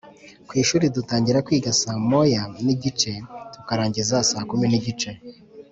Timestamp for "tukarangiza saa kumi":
3.53-4.65